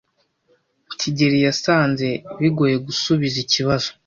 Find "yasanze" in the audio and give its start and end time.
1.47-2.07